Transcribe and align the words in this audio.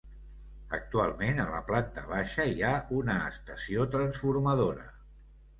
Actualment 0.77 1.41
a 1.43 1.45
la 1.51 1.59
planta 1.67 2.05
baixa 2.13 2.45
hi 2.53 2.65
ha 2.71 2.73
una 3.01 3.19
estació 3.35 3.89
transformadora. 3.97 4.91